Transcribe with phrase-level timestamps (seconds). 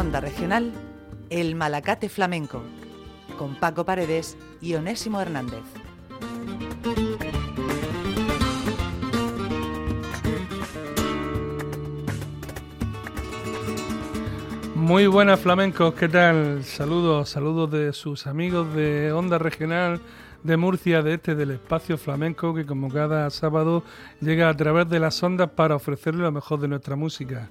[0.00, 0.72] Onda Regional,
[1.28, 2.62] El Malacate Flamenco,
[3.36, 5.60] con Paco Paredes y Onésimo Hernández.
[14.74, 16.64] Muy buenas flamencos, ¿qué tal?
[16.64, 20.00] Saludos, saludos de sus amigos de Onda Regional
[20.42, 23.84] de Murcia, de este del espacio flamenco que como cada sábado
[24.22, 27.50] llega a través de las ondas para ofrecerle lo mejor de nuestra música.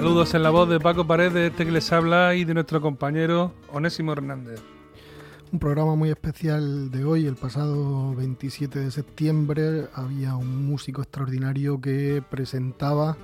[0.00, 3.52] Saludos en la voz de Paco Paredes, este que les habla, y de nuestro compañero
[3.70, 4.62] Onésimo Hernández.
[5.52, 11.82] Un programa muy especial de hoy, el pasado 27 de septiembre, había un músico extraordinario
[11.82, 13.18] que presentaba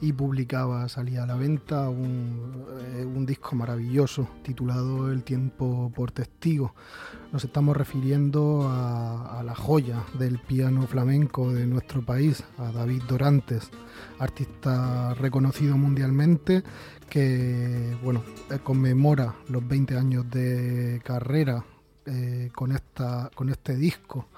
[0.00, 6.74] y publicaba, salía a la venta un, eh, disco maravilloso titulado El tiempo por testigo.
[7.32, 13.70] Nos estamos refiriendo a, la joya del piano flamenco de nuestro país, a David Dorantes,
[14.20, 16.62] artista reconocido mundialmente
[17.08, 21.64] que bueno, eh, conmemora los 20 años de carrera
[22.06, 24.28] eh, con, esta, con este disco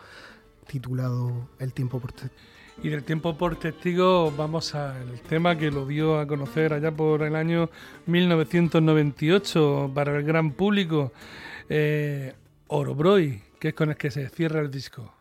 [0.67, 2.43] titulado El tiempo por testigo.
[2.83, 7.23] Y del tiempo por testigo vamos al tema que lo dio a conocer allá por
[7.23, 7.69] el año
[8.07, 11.13] 1998 para el gran público,
[11.69, 12.33] eh,
[12.69, 15.13] Orobroy, que es con el que se cierra el disco.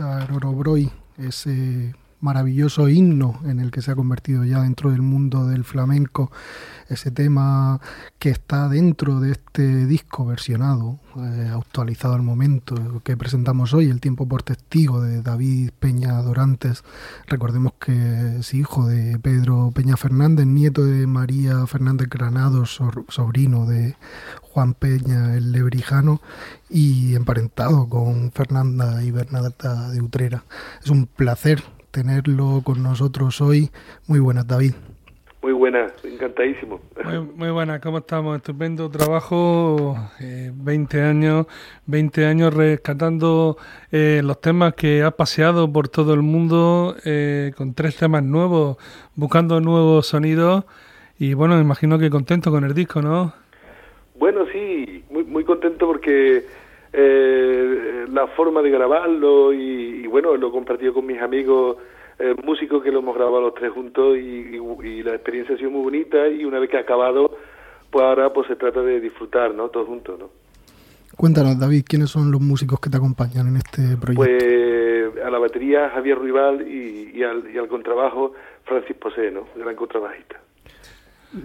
[0.00, 1.94] Orobroi, ese
[2.24, 6.32] maravilloso himno en el que se ha convertido ya dentro del mundo del flamenco,
[6.88, 7.80] ese tema
[8.18, 14.00] que está dentro de este disco versionado, eh, actualizado al momento que presentamos hoy, El
[14.00, 16.82] tiempo por testigo de David Peña Dorantes.
[17.26, 23.96] Recordemos que es hijo de Pedro Peña Fernández, nieto de María Fernández Granados, sobrino de
[24.54, 26.20] Juan Peña el Lebrijano
[26.70, 30.44] y emparentado con Fernanda y Bernadetta de Utrera.
[30.80, 31.60] Es un placer
[31.90, 33.72] tenerlo con nosotros hoy.
[34.06, 34.74] Muy buenas, David.
[35.42, 36.80] Muy buenas, encantadísimo.
[37.04, 38.36] Muy, muy buenas, ¿cómo estamos?
[38.36, 41.46] Estupendo trabajo, 20 eh, años,
[41.86, 43.56] 20 años rescatando
[43.90, 48.76] eh, los temas que ha paseado por todo el mundo eh, con tres temas nuevos,
[49.16, 50.64] buscando nuevos sonidos
[51.18, 53.32] y bueno, me imagino que contento con el disco, ¿no?
[54.14, 56.44] Bueno, sí, muy, muy contento porque
[56.92, 61.78] eh, la forma de grabarlo y, bueno, lo he compartido con mis amigos
[62.20, 64.54] eh, músicos que lo hemos grabado los tres juntos y,
[65.02, 67.36] la experiencia ha sido muy bonita y una vez que ha acabado,
[67.90, 69.68] pues ahora pues se trata de disfrutar, ¿no?
[69.68, 70.30] Todos juntos, ¿no?
[71.16, 74.24] Cuéntanos, David, ¿quiénes son los músicos que te acompañan en este proyecto?
[74.24, 78.32] Pues a la batería Javier Ruibal y, al, y al contrabajo
[78.64, 79.46] Francis Posé, ¿no?
[79.56, 80.40] Gran contrabajista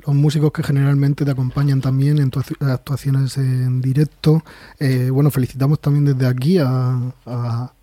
[0.06, 4.44] los músicos que generalmente te acompañan también en tus actuaciones en directo.
[4.80, 7.74] Eh, bueno, felicitamos también desde aquí a, a,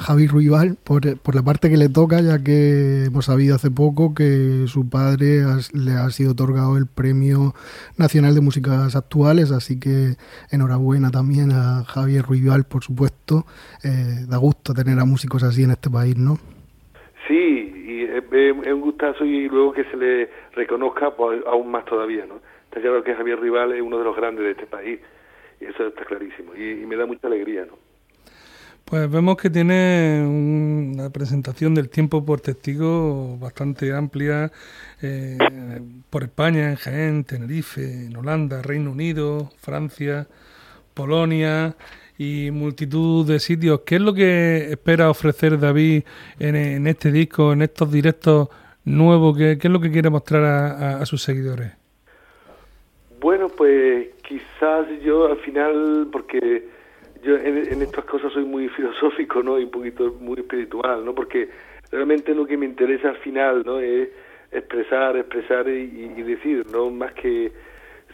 [0.00, 4.12] Javi Ruibal por, por, la parte que le toca, ya que hemos sabido hace poco
[4.14, 7.54] que su padre le ha sido otorgado el Premio
[7.96, 10.16] Nacional de Músicas Actuales, así que
[10.50, 13.46] enhorabuena también a Javier Ruibal, por supuesto.
[13.84, 16.38] Eh, da gusto tener a músicos así en este país, ¿no?
[17.28, 17.63] Sí,
[18.18, 22.40] es, un gustazo y luego que se le reconozca pues, aún más todavía, ¿no?
[22.64, 25.00] Está claro que Javier Rival es uno de los grandes de este país
[25.60, 27.78] y eso está clarísimo y, me da mucha alegría, ¿no?
[28.84, 34.52] Pues vemos que tiene una presentación del tiempo por testigo bastante amplia
[35.00, 35.38] eh,
[36.10, 40.26] por España, en Jaén, Tenerife, en Holanda, Reino Unido, Francia,
[40.92, 41.74] Polonia
[42.18, 43.80] y multitud de sitios.
[43.80, 46.04] ¿Qué es lo que espera ofrecer David
[46.38, 48.48] en, este disco, en estos directos
[48.84, 49.36] nuevos?
[49.36, 51.72] ¿Qué, es lo que quiere mostrar a, sus seguidores?
[53.20, 56.68] Bueno, pues quizás yo al final, porque
[57.22, 59.58] yo en, estas cosas soy muy filosófico, ¿no?
[59.58, 61.14] Y un poquito muy espiritual, ¿no?
[61.14, 61.48] Porque
[61.90, 63.80] realmente lo que me interesa al final, ¿no?
[63.80, 64.08] Es
[64.52, 66.90] expresar, expresar y, y decir, ¿no?
[66.90, 67.50] Más que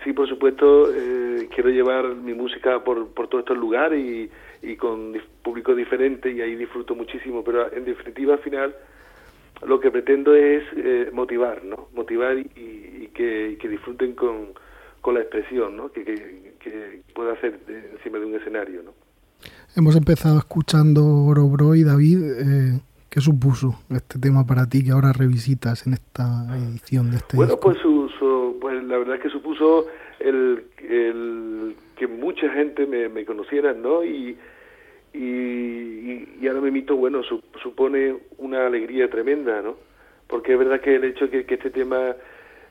[0.04, 4.30] Sí, por supuesto, eh, quiero llevar mi música por, por todos estos lugares y,
[4.62, 8.74] y con público diferente y ahí disfruto muchísimo, pero en definitiva al final
[9.66, 11.88] lo que pretendo es eh, motivar, ¿no?
[11.94, 14.54] Motivar y, y, que, que, disfruten con,
[15.02, 15.92] con, la expresión, ¿no?
[15.92, 18.92] Que, que, que pueda hacer encima de un escenario, ¿no?
[19.76, 22.18] Hemos empezado escuchando Orobro y David.
[22.22, 22.80] Eh,
[23.10, 27.56] ¿Qué supuso este tema para ti que ahora revisitas en esta edición de este Bueno,
[27.56, 27.76] pues
[28.20, 29.86] su, pues la verdad es que supuso
[30.18, 30.64] el,
[31.96, 34.04] que mucha gente me, conociera, ¿no?
[34.04, 34.36] Y,
[35.14, 39.76] y, ahora me mito, bueno, supone una alegría tremenda, ¿no?
[40.26, 42.14] Porque es verdad que el hecho de que, este tema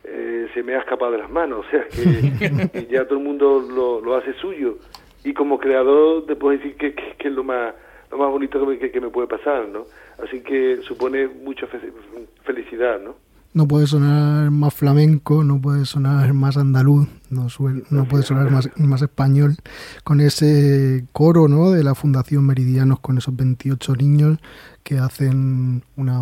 [0.03, 1.85] eh, se me ha escapado de las manos, o sea,
[2.71, 4.77] que, ya todo el mundo lo, lo, hace suyo.
[5.23, 7.73] Y como creador te puedo decir que, que, es lo más,
[8.11, 9.85] lo más bonito que que me puede pasar, ¿no?
[10.23, 11.67] Así que supone mucha
[12.43, 13.15] felicidad, ¿no?
[13.53, 17.47] No puede sonar más flamenco, no puede sonar más andaluz, no,
[17.89, 19.57] no puede sonar más, más español,
[20.03, 21.71] con ese coro ¿no?
[21.71, 24.37] de la Fundación Meridianos, con esos 28 niños
[24.83, 26.21] que hacen una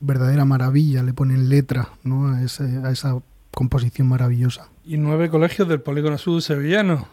[0.00, 2.28] verdadera maravilla, le ponen letra ¿no?
[2.28, 3.18] a, a esa
[3.52, 4.68] composición maravillosa.
[4.84, 7.08] Y nueve colegios del Polígono Sur sevillano.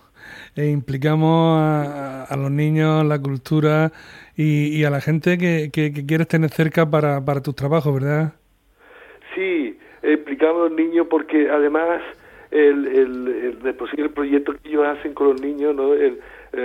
[0.55, 3.91] E implicamos a, los niños, la cultura
[4.35, 8.33] y, a la gente que, que, que quieres tener cerca para, para tus trabajos, ¿verdad?
[9.35, 12.01] Sí, explicamos a los niños porque además
[12.51, 15.93] el, el, el, el proyecto que ellos hacen con los niños, ¿no?
[15.93, 16.19] El,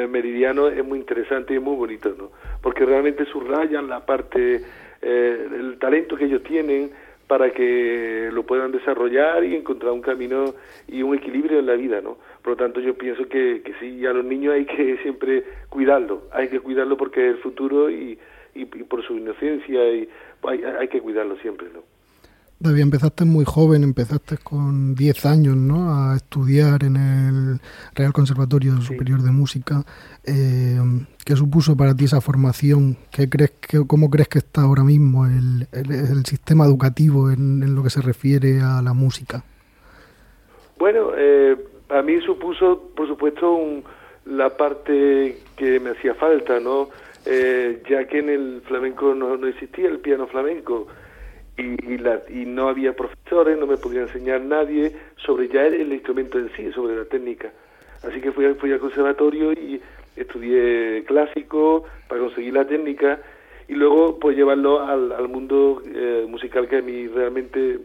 [0.09, 2.33] meridiano es muy interesante y muy bonito, ¿no?
[2.61, 4.61] Porque realmente subrayan la parte,
[5.01, 6.91] eh, el talento que ellos tienen
[7.29, 10.55] para que lo puedan desarrollar y encontrar un camino
[10.89, 12.19] y un equilibrio en la vida, ¿no?
[12.43, 16.23] Por lo tanto, yo pienso que, que sí, a los niños hay que siempre cuidarlo,
[16.33, 18.19] hay que cuidarlo porque es el futuro y,
[18.55, 20.09] y, por su inocencia y
[20.43, 21.96] hay, hay que cuidarlo siempre, ¿no?
[22.59, 25.93] David, empezaste muy joven, empezaste con 10 años ¿no?
[25.93, 27.61] a estudiar en el
[27.95, 29.85] Real Conservatorio Superior de Música.
[30.25, 30.79] Eh,
[31.25, 32.97] ¿Qué supuso para ti esa formación?
[33.11, 37.83] ¿Qué crees que, ¿Cómo crees que está ahora mismo el, el, sistema educativo en, lo
[37.83, 39.45] que se refiere a la música?
[40.79, 41.57] Bueno, eh,
[41.91, 43.59] a mí supuso, por supuesto,
[44.25, 46.89] la parte que me hacía falta, ¿no?
[47.27, 50.87] eh, ya que en el flamenco no, no existía el piano flamenco
[51.57, 56.39] y, la, y no había profesores, no me podía enseñar nadie sobre ya el, instrumento
[56.39, 57.51] en sí, sobre la técnica.
[58.03, 59.81] Así que fui, fui al conservatorio y
[60.17, 63.21] estudié clásico para conseguir la técnica
[63.69, 67.81] y luego pues llevarlo al, mundo eh, musical que a mí realmente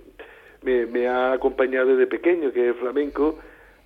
[0.64, 3.40] me, me, ha acompañado desde pequeño, que es el flamenco.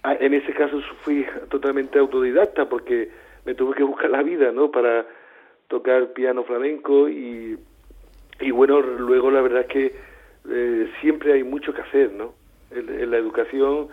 [0.04, 3.10] Ah, en ese caso fui totalmente autodidacta porque
[3.46, 4.72] me tuve que buscar la vida, ¿no?
[4.72, 5.06] Para
[5.68, 7.58] tocar piano flamenco y
[8.39, 9.96] y bueno, luego la verdad es que
[10.50, 12.34] eh, siempre hay mucho que hacer, ¿no?
[12.72, 13.88] En, la educación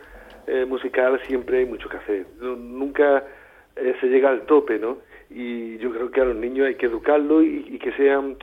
[0.46, 2.26] eh, musical siempre hay mucho que hacer.
[2.40, 3.24] nunca
[3.76, 4.98] eh, se llega al tope, ¿no?
[5.30, 8.36] Y yo creo que a los niños hay que educarlos y, que sean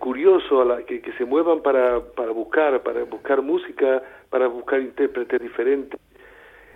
[0.00, 4.80] curiosos, a la, que, que, se muevan para, para buscar, para buscar música, para buscar
[4.80, 6.00] intérpretes diferentes.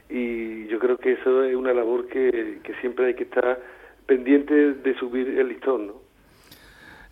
[0.09, 3.59] Y yo creo que eso es una labor que, que siempre hay que estar
[4.07, 6.08] pendiente de subir el listón, ¿no?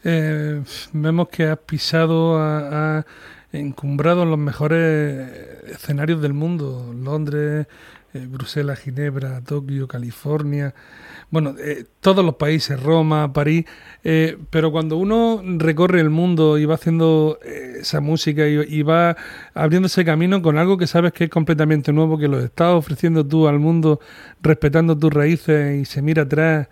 [0.04, 0.62] Eh,
[0.92, 3.04] vemos que has pisado, has,
[3.52, 5.30] encumbrado en los mejores
[5.68, 7.66] escenarios del mundo, Londres,
[8.12, 10.74] eh, Bruselas, Ginebra, Tokio, California,
[11.30, 13.64] bueno, eh, todos los países, Roma, París,
[14.50, 19.16] pero cuando uno recorre el mundo y va haciendo esa música y, y, va
[19.54, 23.26] abriendo ese camino con algo que sabes que es completamente nuevo, que lo estás ofreciendo
[23.26, 24.00] tú al mundo,
[24.40, 26.68] respetando tus raíces y se mira atrás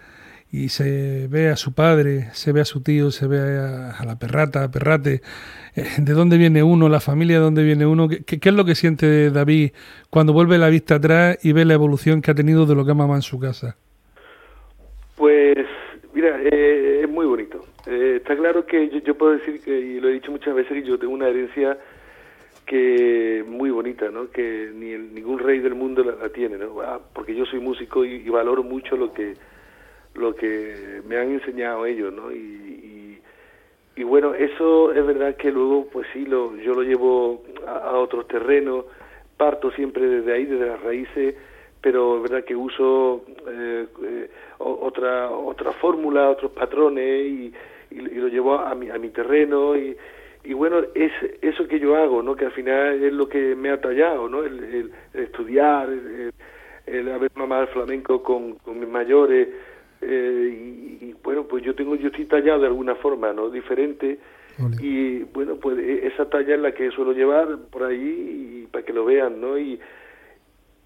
[0.55, 4.17] y se ve a su padre, se ve a su tío, se ve a, la
[4.21, 5.21] perrata, a perrate,
[5.75, 8.77] eh, de dónde viene uno, la familia de dónde viene uno, ¿Qué, es lo que
[8.77, 9.73] siente David
[10.11, 12.93] cuando vuelve la vista atrás y ve la evolución que ha tenido de lo que
[12.93, 13.77] ama en su casa.
[15.17, 15.57] Pues,
[16.15, 17.65] mira, eh, es muy bonito.
[17.89, 20.89] Eh, está claro que yo, puedo decir, que, y lo he dicho muchas veces, que
[20.89, 21.77] yo tengo una herencia
[22.65, 24.31] que muy bonita, ¿no?
[24.31, 26.81] Que ni ningún rey del mundo la, tiene, ¿no?
[26.81, 29.35] Ah, porque yo soy músico y valoro mucho lo que
[30.15, 32.33] lo que me han enseñado ellos, ¿no?
[32.33, 33.21] Y,
[33.97, 38.27] y, bueno, eso es verdad que luego, pues sí, lo, yo lo llevo a, otros
[38.27, 38.87] terrenos,
[39.37, 41.37] parto siempre desde ahí, desde las raíces,
[41.81, 47.53] pero es verdad que uso eh, eh, otra otra fórmula, otros patrones y,
[47.91, 49.97] y, lo llevo a mi, a mi terreno y,
[50.45, 52.37] y bueno, es eso que yo hago, ¿no?
[52.37, 54.45] Que al final es lo que me ha tallado, ¿no?
[54.45, 55.89] El, estudiar,
[56.87, 59.49] el, haber mamado el flamenco con, con mis mayores,
[60.07, 63.51] eh, y, bueno, pues yo tengo, yo estoy tallado de alguna forma, ¿no?
[63.51, 64.19] Diferente.
[64.81, 68.85] Y bueno, pues e, esa talla es la que suelo llevar por ahí y para
[68.85, 69.59] que lo vean, ¿no?
[69.59, 69.81] Y,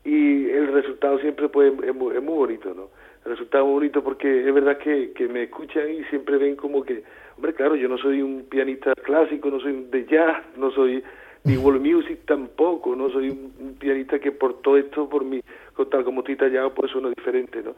[0.04, 2.88] y el resultado siempre pues es muy, es muy bonito, ¿no?
[3.26, 6.82] El resultado es bonito porque es verdad que, que me escuchan y siempre ven como
[6.82, 7.02] que,
[7.36, 11.02] hombre, claro, yo no soy un pianista clásico, no soy de jazz, no soy
[11.44, 15.40] ni world music tampoco, no soy un, pianista que por todo esto, por mi,
[15.90, 17.74] tal como estoy tallado, pues suena diferente, ¿no?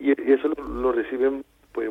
[0.00, 1.90] Y, eso lo, reciben pues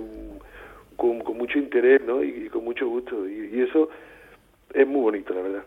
[0.95, 2.23] con, mucho interés ¿no?
[2.23, 3.27] y, con mucho gusto.
[3.29, 3.89] Y, eso
[4.73, 5.63] es muy bonito la verdad.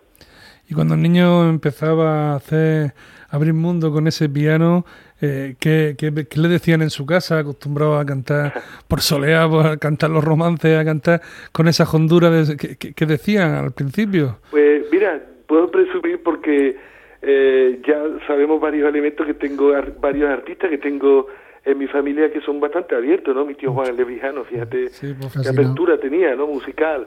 [0.69, 2.93] Y cuando el niño empezaba a hacer
[3.31, 4.85] abrir mundo con ese piano
[5.21, 5.97] eh, ¿qué,
[6.37, 8.53] le decían en su casa acostumbrado a cantar
[8.89, 13.73] por soleá a cantar los romances a cantar con esa hondura de, que, decían al
[13.73, 16.77] principio pues mira puedo presumir porque
[17.23, 21.29] eh, ya sabemos varios elementos que tengo varios artistas que tengo
[21.65, 23.45] en mi familia que son bastante abiertos, ¿no?
[23.45, 26.47] Mi tío Juan Levijano, fíjate qué apertura tenía, ¿no?
[26.47, 27.07] Musical.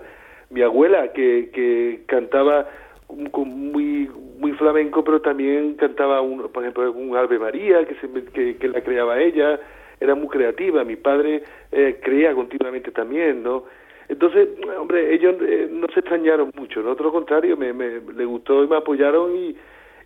[0.49, 2.67] Mi abuela que, que cantaba
[3.09, 8.67] muy muy flamenco, pero también cantaba, un, por ejemplo, un Ave María que, se, que,
[8.67, 9.59] la creaba ella,
[9.99, 10.83] era muy creativa.
[10.83, 13.63] Mi padre eh, creía continuamente también, ¿no?
[14.07, 16.95] Entonces, hombre, ellos eh, no se extrañaron mucho, ¿no?
[16.95, 19.55] Todo lo contrario, me, me, le gustó y me apoyaron y,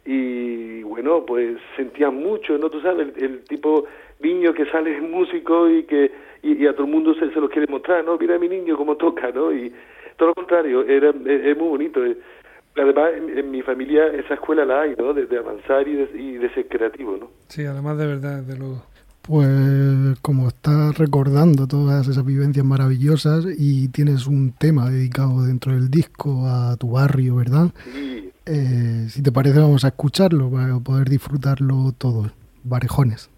[0.06, 2.70] y bueno, pues sentían mucho, ¿no?
[2.70, 3.86] Tú sabes, el tipo
[4.20, 6.12] niño que sale músico y que
[6.42, 8.18] y, a todo el mundo se, se, lo quiere mostrar, ¿no?
[8.18, 9.52] Mira a mi niño cómo toca, ¿no?
[9.52, 9.74] Y
[10.18, 12.02] todo lo contrario, era, es, muy bonito.
[12.76, 15.14] Además, en, mi familia esa escuela la hay, ¿no?
[15.14, 17.30] De, avanzar y de, y de, ser creativo, ¿no?
[17.48, 18.84] Sí, además de verdad, de luego.
[19.22, 25.92] Pues como estás recordando todas esas vivencias maravillosas y tienes un tema dedicado dentro del
[25.92, 27.68] disco a tu barrio, ¿verdad?
[27.94, 28.32] Sí.
[28.46, 32.32] Eh, si te parece vamos a escucharlo para poder disfrutarlo todo.
[32.64, 33.30] Varejones.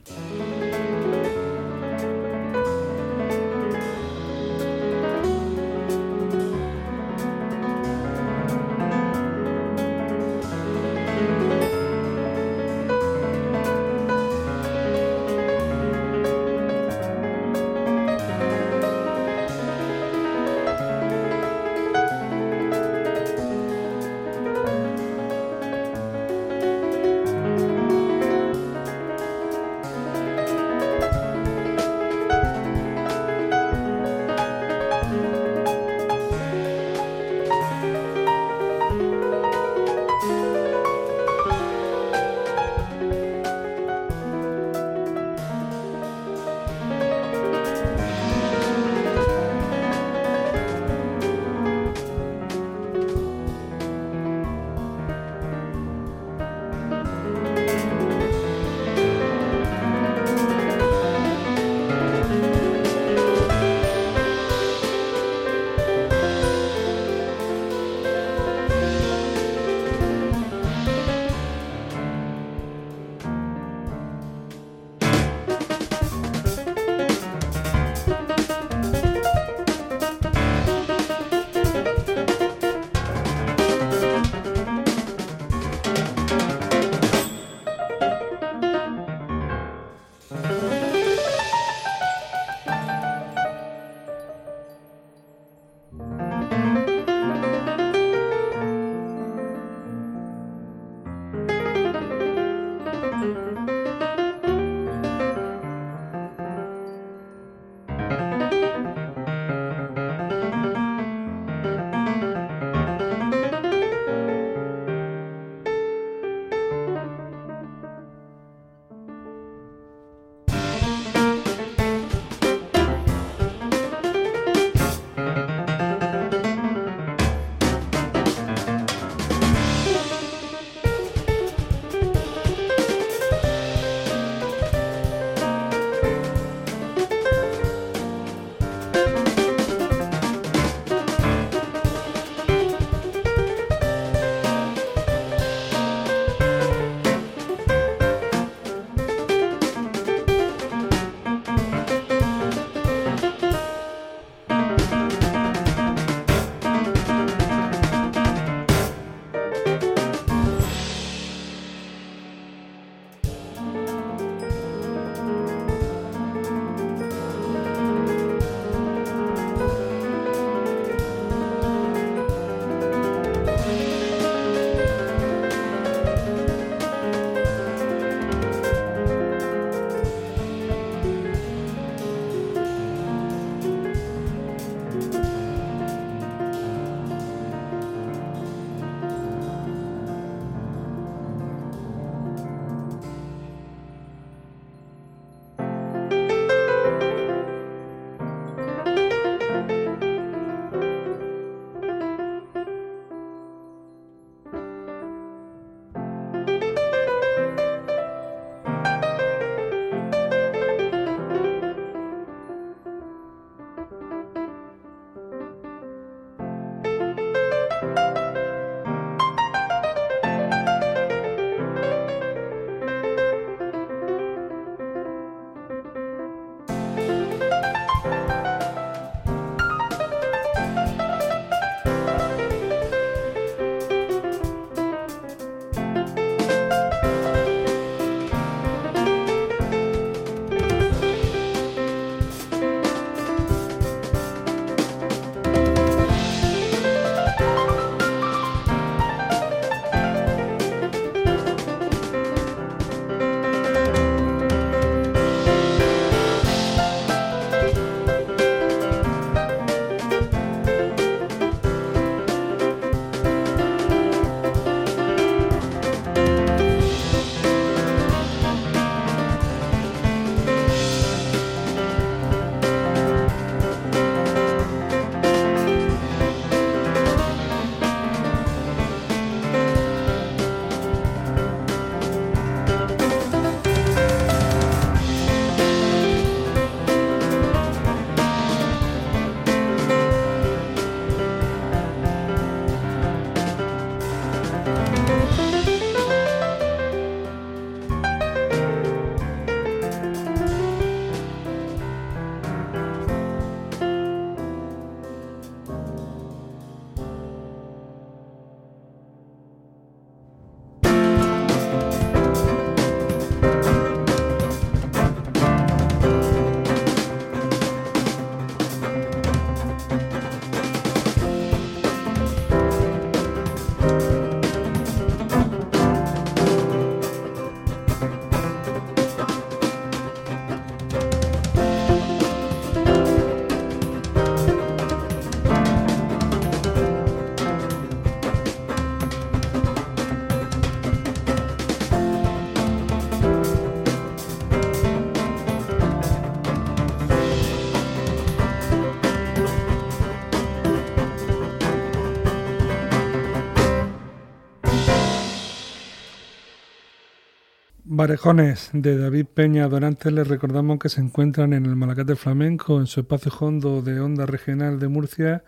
[357.94, 362.88] Barejones de David Peña Dorantes les recordamos que se encuentran en el Malacate Flamenco, en
[362.88, 365.44] su espacio hondo de Onda Regional de Murcia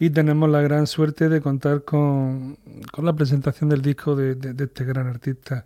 [0.00, 2.56] y tenemos la gran suerte de contar con,
[3.00, 5.64] la presentación del disco de, este gran artista.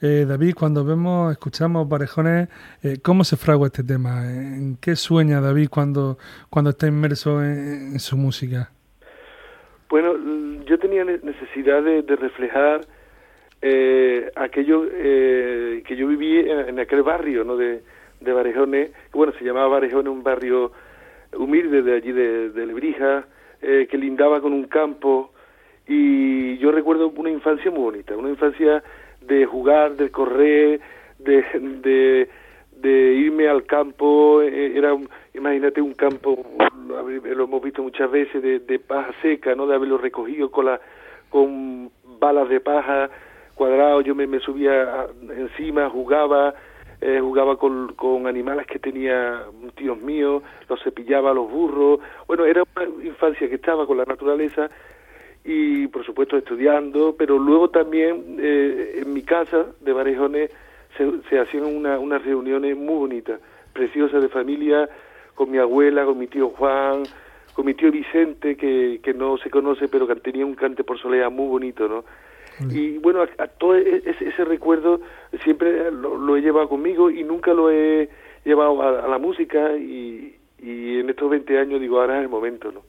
[0.00, 2.48] Eh, David, cuando vemos, escuchamos Barejones,
[2.82, 4.28] eh, ¿cómo se fragua este tema?
[4.28, 6.18] ¿En qué sueña David cuando,
[6.50, 8.72] cuando está inmerso en, su música?
[9.88, 10.14] Bueno,
[10.64, 12.80] yo tenía necesidad de reflejar
[13.62, 17.56] eh, aquello eh, que yo viví en, aquel barrio ¿no?
[17.56, 17.82] de,
[18.20, 20.72] de bueno, se llamaba Barejones, un barrio
[21.36, 23.26] humilde de allí de, de Lebrija,
[23.62, 25.32] eh, que lindaba con un campo,
[25.86, 28.82] y yo recuerdo una infancia muy bonita, una infancia
[29.20, 30.80] de jugar, de correr,
[31.18, 32.28] de,
[32.72, 34.96] de, irme al campo, eh, era,
[35.34, 36.42] imagínate un campo,
[36.88, 39.66] lo hemos visto muchas veces, de, de paja seca, ¿no?
[39.66, 40.80] de haberlo recogido con, la,
[41.28, 43.10] con balas de paja,
[43.60, 46.54] cuadrado, yo me, me subía encima, jugaba,
[47.02, 49.44] eh, jugaba con, con animales que tenía
[49.76, 54.70] tíos míos, los cepillaba los burros, bueno, era una infancia que estaba con la naturaleza
[55.44, 60.50] y por supuesto estudiando, pero luego también eh, en mi casa de Barejones
[61.28, 63.40] se, hacían una, unas reuniones muy bonitas,
[63.74, 64.88] preciosas de familia,
[65.34, 67.02] con mi abuela, con mi tío Juan,
[67.52, 70.98] con mi tío Vicente, que, que no se conoce, pero que tenía un cante por
[70.98, 72.04] soledad muy bonito, ¿no?
[72.68, 75.00] Y bueno, a, todo e, ese, recuerdo
[75.42, 78.08] siempre lo, he llevado conmigo y nunca lo he
[78.44, 82.82] llevado a, la música y, en estos 20 años digo, ahora es el momento, ¿no?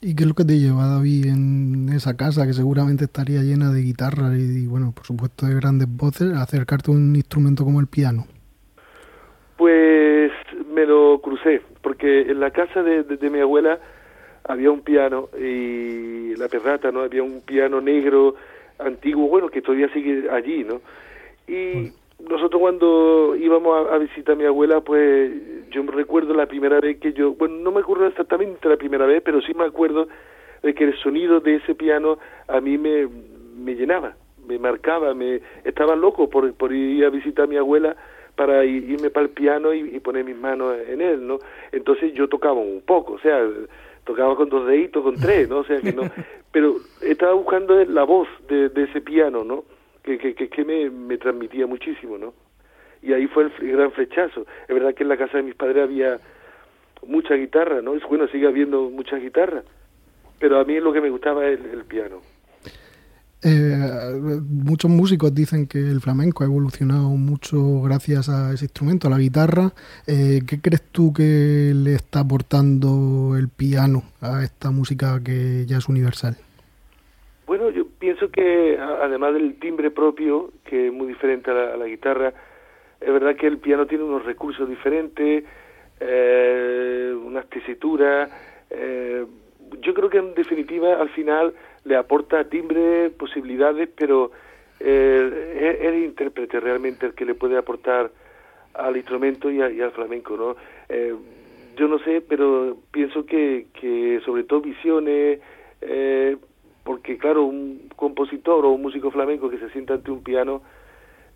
[0.00, 3.72] ¿Y qué es lo que te lleva, David, en esa casa que seguramente estaría llena
[3.72, 7.80] de guitarras y, bueno, por supuesto de grandes voces, a acercarte a un instrumento como
[7.80, 8.26] el piano?
[9.56, 10.30] Pues
[10.72, 13.80] me lo crucé, porque en la casa de, de mi abuela
[14.44, 17.00] había un piano y la perrata, ¿no?
[17.00, 18.34] Había un piano negro
[18.78, 20.80] antiguo, bueno, que todavía sigue allí, ¿no?
[21.46, 25.30] Y nosotros cuando íbamos a, visitar a mi abuela, pues
[25.70, 29.06] yo me recuerdo la primera vez que yo, bueno, no me acuerdo exactamente la primera
[29.06, 30.08] vez, pero sí me acuerdo
[30.62, 33.08] de que el sonido de ese piano a mí me,
[33.56, 37.96] me llenaba, me marcaba, me estaba loco por, por ir a visitar a mi abuela
[38.34, 41.38] para irme para el piano y, y, poner mis manos en él, ¿no?
[41.72, 43.40] Entonces yo tocaba un poco, o sea,
[44.08, 45.58] tocaba con dos deditos, con tres, ¿no?
[45.58, 46.02] O sea que no,
[46.50, 49.64] pero estaba buscando la voz de, ese piano, ¿no?
[50.02, 52.32] Que, que, que, me, me transmitía muchísimo, ¿no?
[53.02, 54.46] Y ahí fue el, gran flechazo.
[54.66, 56.18] Es verdad que en la casa de mis padres había
[57.06, 57.94] mucha guitarra, ¿no?
[57.94, 59.62] Es bueno, sigue habiendo mucha guitarra,
[60.40, 62.22] pero a mí lo que me gustaba es el piano.
[63.44, 69.10] Eh, muchos músicos dicen que el flamenco ha evolucionado mucho gracias a ese instrumento, a
[69.10, 69.70] la guitarra.
[70.06, 75.78] Eh, ¿Qué crees tú que le está aportando el piano a esta música que ya
[75.78, 76.36] es universal?
[77.46, 82.34] Bueno, yo pienso que además del timbre propio, que es muy diferente a la, guitarra,
[83.00, 85.44] es verdad que el piano tiene unos recursos diferentes,
[86.00, 88.30] eh, unas tesituras.
[88.70, 89.24] Eh,
[89.80, 91.54] yo creo que en definitiva al final
[91.88, 94.30] le aporta timbre, posibilidades, pero
[94.78, 98.10] eh, es el intérprete realmente el que le puede aportar
[98.74, 100.56] al instrumento y, al flamenco, ¿no?
[100.88, 101.14] Eh,
[101.76, 105.40] yo no sé, pero pienso que, que sobre todo visiones,
[105.80, 106.36] eh,
[106.84, 110.62] porque claro, un compositor o un músico flamenco que se sienta ante un piano,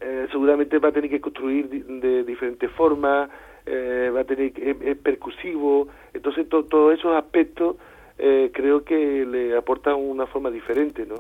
[0.01, 3.31] eh, seguramente va a tener que construir de, diferentes formas,
[3.65, 7.77] va a tener que, es, percusivo, entonces todos esos aspectos
[8.19, 11.17] eh, creo que le aporta una forma diferente, ¿no?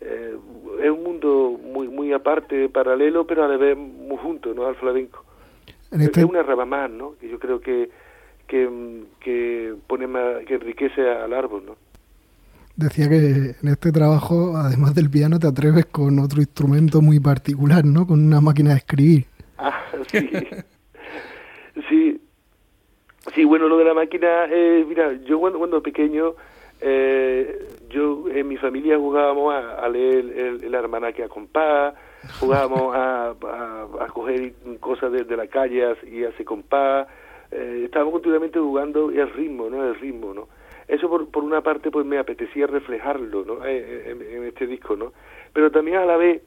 [0.00, 0.36] Eh,
[0.82, 4.66] es un mundo muy muy aparte, paralelo, pero a la vez muy junto, ¿no?
[4.66, 5.24] Al flamenco.
[5.90, 7.14] Este es una rama más, ¿no?
[7.18, 7.90] Que yo creo que
[8.46, 11.76] que, que pone más, que enriquece al árbol, ¿no?
[12.76, 17.84] Decía que en este trabajo, además del piano, te atreves con otro instrumento muy particular,
[17.84, 18.06] ¿no?
[18.06, 19.26] Con una máquina de escribir.
[19.58, 19.74] Ah,
[20.10, 20.30] sí.
[21.88, 22.17] sí,
[23.34, 26.34] Sí, bueno, lo de la máquina, eh, mira, yo cuando, cuando pequeño,
[26.80, 31.94] eh, yo en mi familia jugábamos a, leer el, el, almanaque a compás,
[32.40, 37.08] jugábamos a, a, coger cosas de, la calle y hacer compás,
[37.50, 39.84] eh, estábamos continuamente jugando y el ritmo, ¿no?
[39.84, 40.48] El ritmo, ¿no?
[40.86, 43.66] Eso por, por una parte pues me apetecía reflejarlo, ¿no?
[43.66, 45.12] Eh, en, en este disco, ¿no?
[45.52, 46.42] Pero también a la vez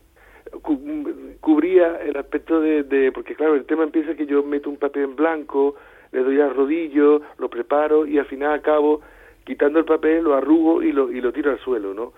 [1.40, 5.04] cubría el aspecto de, de, porque claro, el tema empieza que yo meto un papel
[5.04, 5.76] en blanco,
[6.12, 9.02] le doy al rodillo, lo preparo y al final acabo
[9.44, 12.14] quitando el papel, lo arrugo y lo, y lo tiro al suelo, ¿no?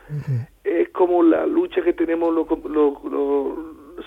[0.64, 2.94] Es como la lucha que tenemos los, los,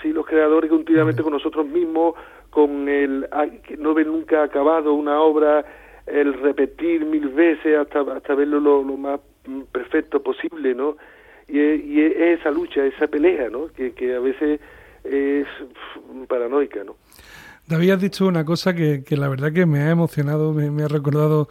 [0.02, 2.14] sí, los creadores continuamente con nosotros mismos,
[2.50, 3.26] con el
[3.66, 5.64] que no ven nunca acabado una obra,
[6.06, 9.20] el repetir mil veces hasta, hasta verlo lo, más
[9.72, 10.96] perfecto posible, ¿no?
[11.48, 13.68] Y, y es esa lucha, esa pelea, ¿no?
[13.68, 14.60] Que, que a veces
[15.04, 15.46] es
[16.28, 16.96] paranoica, ¿no?
[17.68, 20.88] David, has dicho una cosa que, que la verdad que me ha emocionado, me, ha
[20.88, 21.48] recordado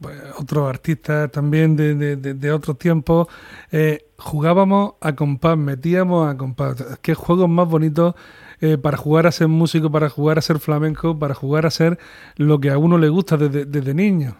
[0.00, 3.28] pues, otros artistas también de, de, de, otros tiempos.
[3.72, 6.98] Eh, jugábamos a compás, metíamos a compás.
[7.00, 8.14] Qué juegos más bonitos
[8.60, 11.98] eh, para jugar a ser músico, para jugar a ser flamenco, para jugar a ser
[12.36, 14.36] lo que a uno le gusta desde, desde niño.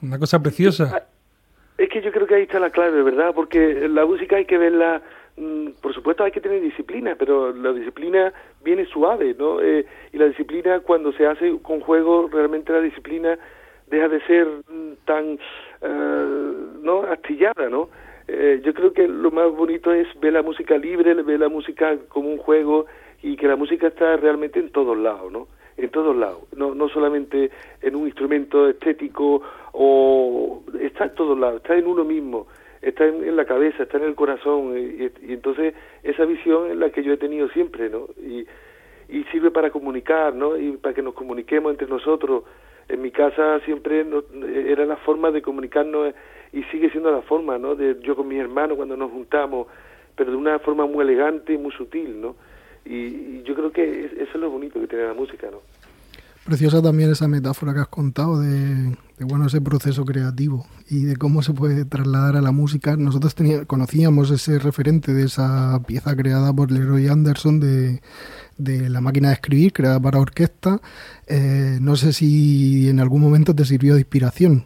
[0.00, 1.06] una cosa preciosa.
[1.76, 3.32] Es que yo creo que ahí está la clave, ¿verdad?
[3.34, 5.02] Porque la música hay que verla
[5.80, 8.32] por supuesto hay que tener disciplina, pero la disciplina
[8.64, 9.60] viene suave, ¿no?
[9.60, 13.38] Eh, y la disciplina cuando se hace con juego, realmente la disciplina
[13.86, 15.38] deja de ser mm, tan,
[15.82, 17.02] eh, ¿no?
[17.02, 17.88] Astillada, ¿no?
[18.26, 21.96] Eh, yo creo que lo más bonito es ver la música libre, ver la música
[22.08, 22.86] como un juego
[23.22, 25.48] y que la música está realmente en todos lados, ¿no?
[25.76, 31.62] En todos lados, no, no solamente en un instrumento estético o está en todos lados,
[31.62, 32.48] está en uno mismo
[32.82, 37.02] está en, la cabeza, está en el corazón, y, entonces esa visión es la que
[37.02, 38.08] yo he tenido siempre, ¿no?
[38.16, 38.46] Y,
[39.08, 40.56] y sirve para comunicar, ¿no?
[40.56, 42.44] Y para que nos comuniquemos entre nosotros.
[42.88, 44.06] En mi casa siempre
[44.66, 46.14] era la forma de comunicarnos
[46.52, 47.74] y sigue siendo la forma, ¿no?
[47.74, 49.66] De yo con mis hermanos cuando nos juntamos,
[50.16, 52.36] pero de una forma muy elegante y muy sutil, ¿no?
[52.84, 55.60] Y, y yo creo que eso es lo bonito que tiene la música, ¿no?
[56.46, 61.42] Preciosa también esa metáfora que has contado de, bueno ese proceso creativo y de cómo
[61.42, 62.96] se puede trasladar a la música.
[62.96, 63.34] Nosotros
[63.66, 68.00] conocíamos ese referente de esa pieza creada por Leroy Anderson de,
[68.88, 70.78] La máquina de escribir, creada para orquesta.
[71.26, 74.64] Eh, no sé si en algún momento te sirvió de inspiración.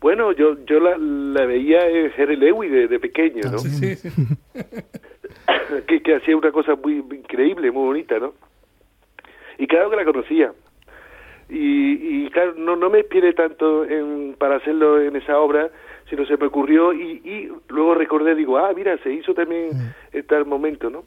[0.00, 3.58] Bueno, yo yo la, veía en Jerry Lewis de, pequeño, ¿no?
[3.58, 4.08] Sí, sí,
[5.86, 8.34] que, que hacía una cosa muy increíble, muy bonita, ¿no?
[9.58, 10.52] Y claro que la conocía
[11.48, 15.70] y, y claro, no, no me inspiré tanto en, para hacerlo en esa obra,
[16.08, 20.26] sino se me ocurrió y, y luego recordé, digo, ah, mira, se hizo también en
[20.26, 21.04] tal momento, ¿no?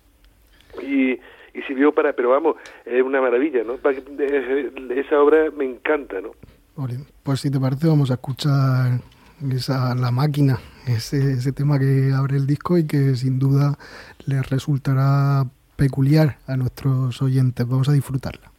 [0.82, 3.76] Y, y sirvió para, pero vamos, es una maravilla, ¿no?
[3.76, 6.32] Esa obra me encanta, ¿no?
[7.24, 9.00] Pues si te parece, vamos a escuchar
[9.52, 13.78] esa, La Máquina, ese, ese tema que abre el disco y que sin duda
[14.26, 15.46] les resultará
[15.78, 17.68] peculiar a nuestros oyentes.
[17.68, 18.55] Vamos a disfrutarla.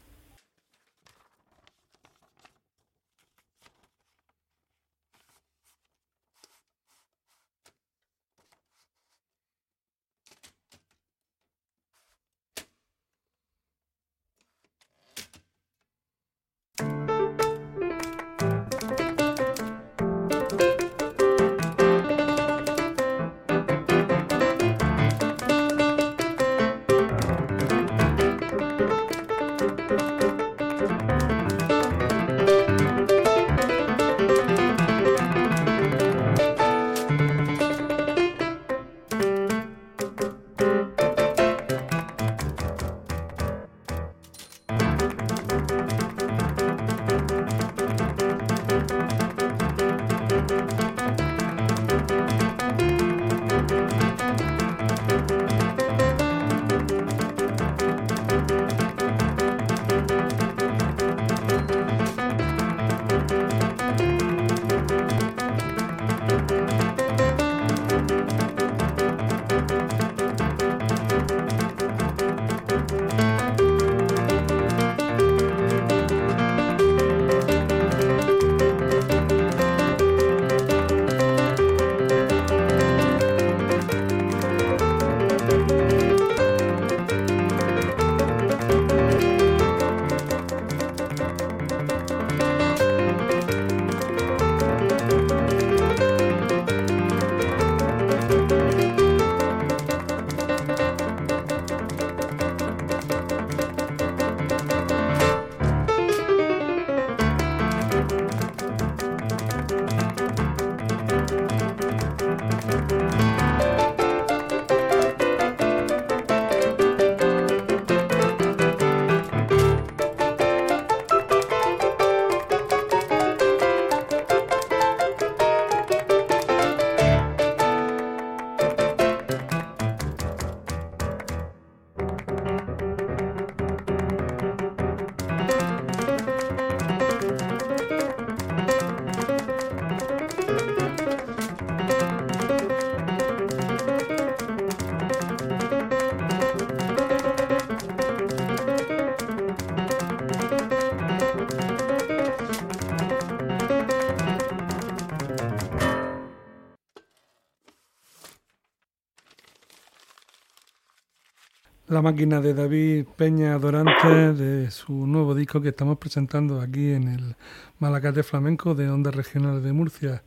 [161.97, 167.09] La máquina de David Peña Dorante de su nuevo disco que estamos presentando aquí en
[167.09, 167.37] el
[167.79, 170.23] Malacate Flamenco de Onda Regional de Murcia.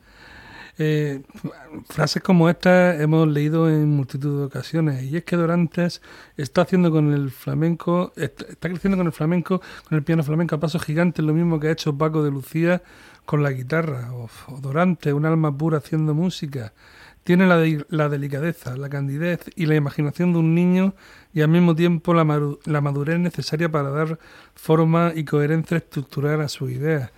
[0.80, 1.22] Eh,
[1.88, 6.02] frases como estas hemos leído en multitud de ocasiones y es que Dorantes
[6.38, 10.60] está haciendo con el flamenco, está, creciendo con el flamenco, con el piano flamenco a
[10.60, 12.82] pasos gigantes, lo mismo que ha hecho Paco de Lucía
[13.26, 14.28] con la guitarra, o
[14.60, 16.74] Dorantes, un alma pura haciendo música.
[17.30, 20.96] Tiene la, delicadeza, la candidez y la imaginación de un niño
[21.32, 22.26] y al mismo tiempo la,
[22.66, 24.18] la madurez necesaria para dar
[24.56, 27.12] forma y coherencia estructural a sus ideas.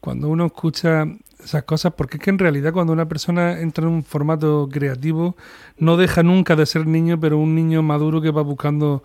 [0.00, 1.06] Cuando uno escucha
[1.42, 5.34] esas cosas, porque es que en realidad cuando una persona entra en un formato creativo,
[5.78, 9.02] no deja nunca de ser niño, pero un niño maduro que va buscando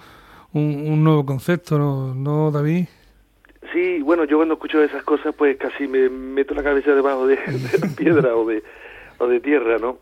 [0.52, 2.88] un, nuevo concepto, ¿no, ¿no, David?
[3.72, 7.38] Sí, bueno, yo cuando escucho esas cosas, pues casi me meto la cabeza debajo de,
[7.96, 10.00] piedra o de tierra, ¿no?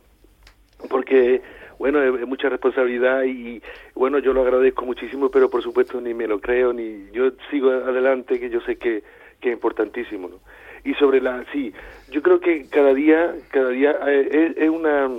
[0.89, 1.41] Porque,
[1.79, 3.61] bueno, es, mucha responsabilidad y,
[3.95, 7.71] bueno, yo lo agradezco muchísimo, pero por supuesto ni me lo creo, ni yo sigo
[7.71, 9.03] adelante, que yo sé que,
[9.39, 10.39] que es importantísimo, ¿no?
[10.83, 11.73] y sobre la sí
[12.09, 15.09] yo creo que cada día cada día eh, es, una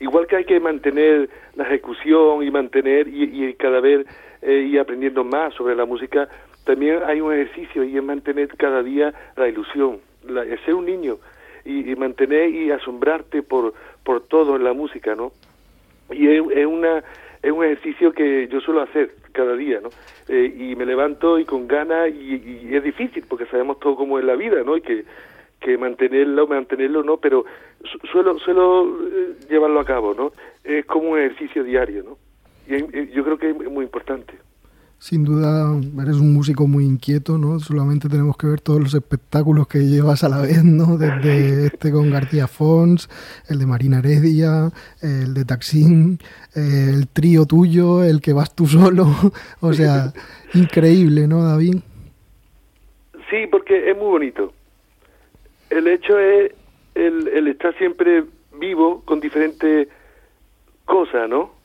[0.00, 4.06] igual que hay que mantener la ejecución y mantener y, cada vez
[4.42, 6.28] eh, ir aprendiendo más sobre la música
[6.64, 11.18] también hay un ejercicio y es mantener cada día la ilusión la, ser un niño
[11.64, 13.72] y, mantener y asombrarte por
[14.04, 15.32] por todo en la música no
[16.10, 17.02] y es una
[17.42, 19.88] es un ejercicio que yo suelo hacer cada día, ¿no?
[20.28, 24.24] Eh, y me levanto y con ganas y, es difícil porque sabemos todo cómo es
[24.24, 24.76] la vida, ¿no?
[24.76, 25.04] Y que,
[25.60, 27.16] que mantenerlo, mantenerlo, ¿no?
[27.16, 27.44] Pero
[28.12, 30.32] suelo, suelo eh, llevarlo a cabo, ¿no?
[30.62, 32.18] Es como un ejercicio diario, ¿no?
[32.68, 34.34] Y yo creo que es muy importante.
[35.02, 35.66] Sin duda,
[36.00, 37.58] eres un músico muy inquieto, ¿no?
[37.58, 40.96] Solamente tenemos que ver todos los espectáculos que llevas a la vez, ¿no?
[40.96, 43.08] Desde este con García Fons,
[43.48, 44.70] el de Marina Heredia,
[45.02, 46.20] el de Taxín,
[46.54, 49.06] el trío tuyo, el que vas tú solo.
[49.60, 50.12] O sea,
[50.54, 51.78] increíble, ¿no, David?
[53.28, 54.52] Sí, porque es muy bonito.
[55.70, 56.52] El hecho es
[56.94, 58.22] el, el estar siempre
[58.56, 59.88] vivo con diferentes
[60.84, 61.61] cosas, ¿no?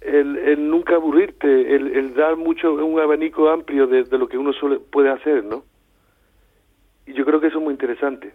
[0.00, 5.10] El, nunca aburrirte, el, dar mucho, un abanico amplio de, lo que uno suele, puede
[5.10, 5.64] hacer, ¿no?
[7.06, 8.32] Y yo creo que eso es muy interesante.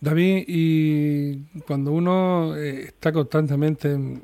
[0.00, 4.22] David, y cuando uno eh, está constantemente en,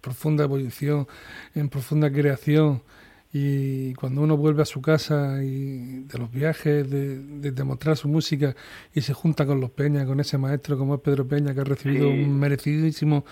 [0.00, 1.06] profunda evolución,
[1.54, 2.82] en profunda creación,
[3.34, 8.54] y cuando uno vuelve a su casa y de los viajes, de, demostrar su música
[8.92, 11.64] y se junta con los Peña, con ese maestro como es Pedro Peña, que ha
[11.64, 13.24] recibido un merecidísimo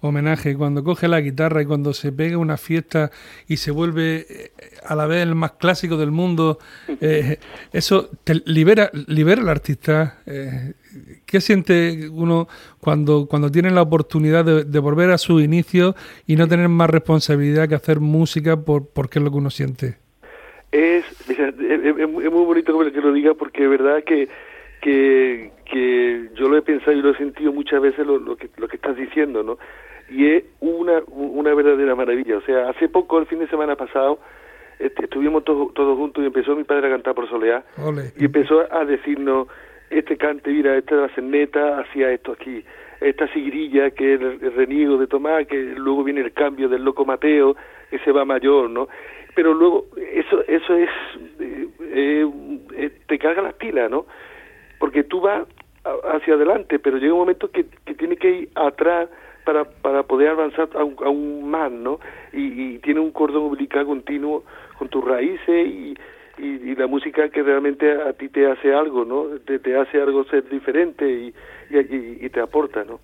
[0.00, 3.10] homenaje, cuando coge la guitarra y cuando se pega una fiesta
[3.48, 4.52] y se vuelve eh,
[4.86, 6.60] a la vez el más clásico del mundo,
[7.00, 7.40] eh,
[7.72, 10.18] eso te libera, libera al artista.
[10.24, 10.74] Eh,
[11.26, 12.48] ¿Qué siente uno
[12.80, 15.94] cuando, cuando tiene la oportunidad de, volver a su inicio
[16.26, 19.96] y no tener más responsabilidad que hacer música por, porque es lo que uno siente?
[20.72, 24.28] Es, es, muy bonito que lo diga porque es verdad que,
[24.80, 28.50] que, que yo lo he pensado y lo he sentido muchas veces lo, lo, que,
[28.56, 29.58] lo que estás diciendo, ¿no?
[30.10, 32.38] y es una, una verdadera maravilla.
[32.38, 34.18] O sea, hace poco, el fin de semana pasado,
[34.78, 37.64] este, estuvimos todos, todos juntos y empezó mi padre a cantar por soleá
[38.16, 39.48] y empezó a decirnos,
[39.90, 42.64] este cante, mira, esta cerneta hacía esto aquí,
[43.00, 47.04] esta sigrilla que es el, reniego de Tomás, que luego viene el cambio del loco
[47.04, 47.56] Mateo,
[47.90, 48.88] que se va mayor, ¿no?
[49.34, 50.90] Pero luego, eso eso es,
[51.40, 52.30] eh, eh,
[52.76, 54.06] eh, te carga las pilas, ¿no?
[54.78, 55.46] Porque tú vas
[56.12, 59.08] hacia adelante, pero llega un momento que, que tienes que ir atrás
[59.48, 62.00] para, para poder avanzar aún, más, ¿no?
[62.34, 64.44] Y, tiene un cordón umbilical continuo
[64.78, 65.94] con tus raíces y,
[66.38, 69.24] y, la música que realmente a ti te hace algo, ¿no?
[69.40, 71.34] Te, te hace algo ser diferente y,
[71.70, 73.00] y te aporta, ¿no?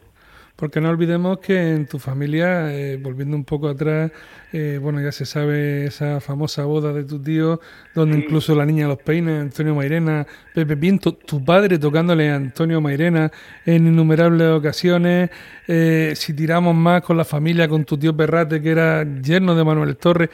[0.57, 4.12] Porque no olvidemos que en tu familia, eh, volviendo un poco atrás,
[4.52, 7.61] eh, bueno, ya se sabe esa famosa boda de tu tío,
[7.92, 10.24] donde incluso la niña los peines, Antonio Mairena,
[10.55, 13.32] Pepe Pinto, tu padre tocándole a Antonio Mairena
[13.66, 15.30] en innumerables ocasiones.
[15.66, 19.64] Eh, si tiramos más con la familia, con tu tío Perrate, que era yerno de
[19.64, 20.30] Manuel Torres.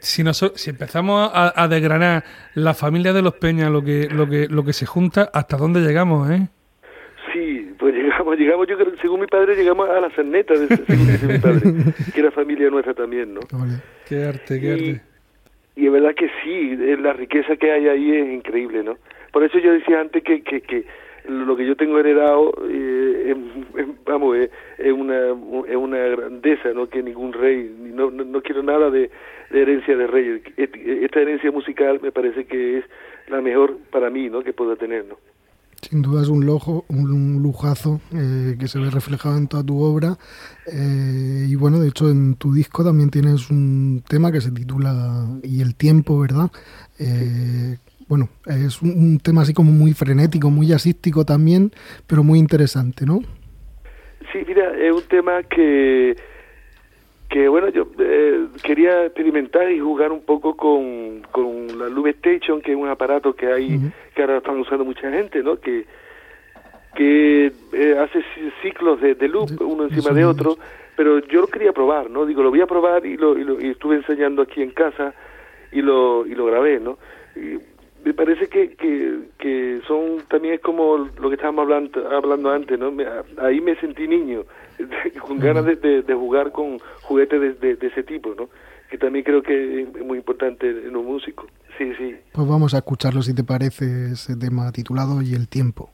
[0.00, 2.24] si, nosotros, si empezamos a, a, desgranar
[2.54, 5.80] la familia de los Peñas, lo que, lo que, lo que se junta, ¿hasta dónde
[5.80, 6.46] llegamos, eh?
[8.24, 11.60] Llegamos, llegamos, yo según mi padre, llegamos a la cerneta, de, según dice mi padre,
[12.14, 13.40] que era familia nuestra también, ¿no?
[14.08, 15.00] Qué arte, qué arte.
[15.76, 18.96] Y es verdad que sí, la riqueza que hay ahí es increíble, ¿no?
[19.32, 20.86] Por eso yo decía antes que, que, que
[21.28, 23.34] lo que yo tengo heredado, eh,
[24.06, 25.28] vamos, es, una,
[25.68, 26.88] es una grandeza, ¿no?
[26.88, 29.10] Que ningún rey, no, no, quiero nada de,
[29.50, 30.42] de, herencia de reyes.
[30.56, 32.84] Esta herencia musical me parece que es
[33.28, 34.42] la mejor para mí, ¿no?
[34.42, 35.18] Que pueda tener, ¿no?
[35.84, 39.80] Sin duda es un, lojo, un lujazo eh, que se ve reflejado en toda tu
[39.80, 40.16] obra.
[40.66, 45.26] Eh, y bueno, de hecho en tu disco también tienes un tema que se titula
[45.42, 46.50] Y el tiempo, ¿verdad?
[46.98, 47.76] Eh,
[48.08, 51.72] bueno, es un, tema así como muy frenético, muy asístico también,
[52.06, 53.20] pero muy interesante, ¿no?
[54.32, 56.16] Sí, mira, es un tema que,
[57.34, 57.88] que bueno, yo
[58.62, 63.34] quería experimentar y jugar un poco con, con la Lube Station, que es un aparato
[63.34, 63.80] que hay,
[64.14, 65.58] que ahora están usando mucha gente, ¿no?
[65.58, 65.84] Que,
[66.94, 68.24] que eh, hace
[68.62, 70.56] ciclos de, loop uno encima de otro,
[70.94, 72.24] pero yo lo quería probar, ¿no?
[72.24, 75.12] Digo, lo voy a probar y lo, y estuve enseñando aquí en casa
[75.72, 76.98] y lo, y lo grabé, ¿no?
[77.34, 77.58] Y
[78.04, 82.78] me parece que, que, que son también es como lo que estábamos hablando, hablando antes,
[82.78, 82.92] ¿no?
[83.38, 84.44] ahí me sentí niño,
[85.20, 88.48] con ganas de, de, jugar con juguetes de, de, ese tipo, ¿no?
[88.90, 91.46] Que también creo que es muy importante en un músico.
[91.78, 92.14] Sí, sí.
[92.32, 95.90] Pues vamos a escucharlo si te parece ese tema titulado Y el tiempo.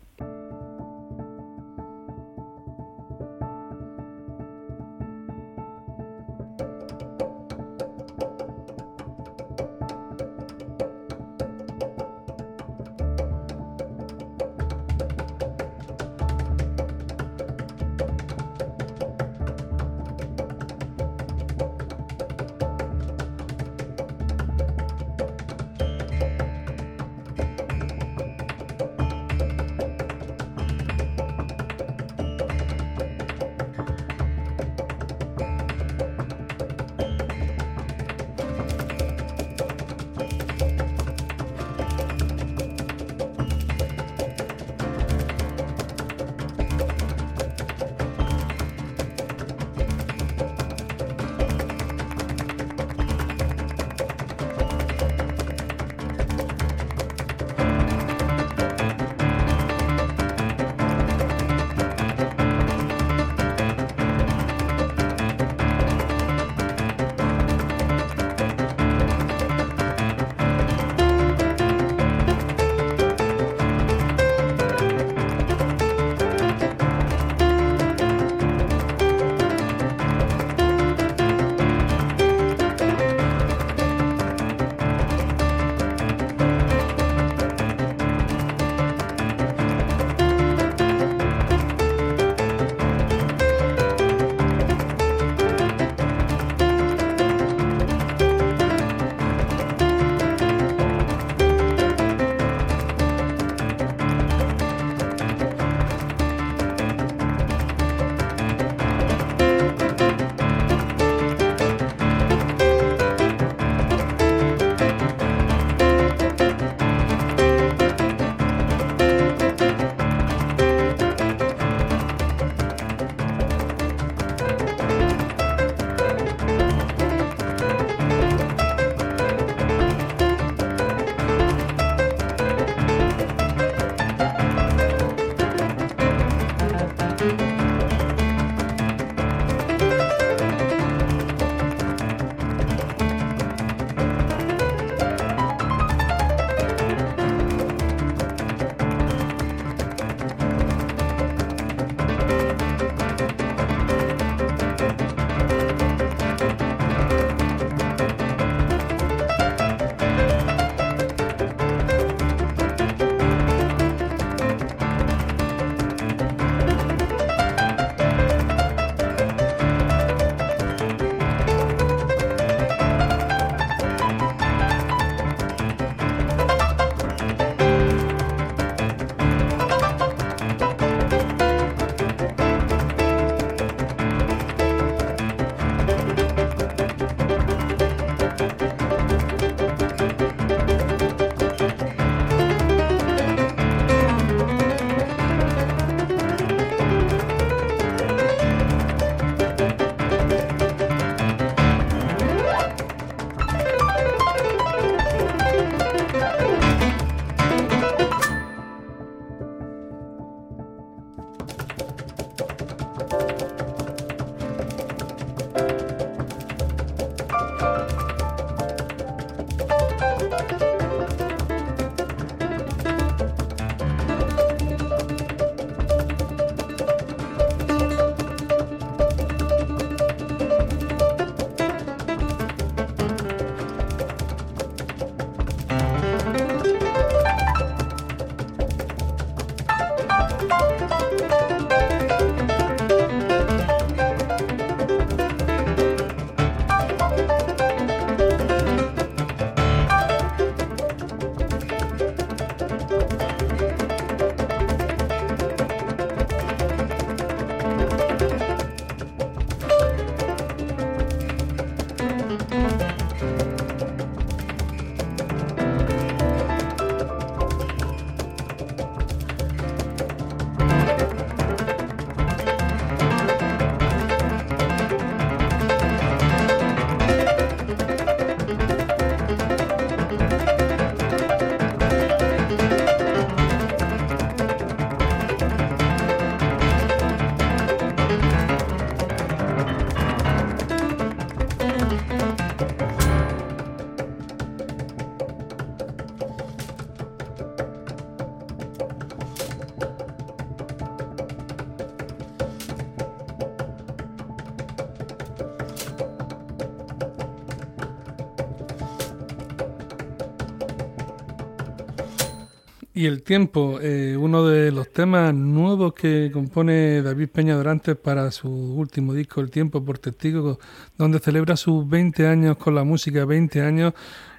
[313.00, 318.30] Y el tiempo, eh, uno de los temas nuevos que compone David Peña Dorantes para
[318.30, 320.58] su último disco, El tiempo por testigo,
[320.98, 323.94] donde celebra sus 20 años con la música, 20 años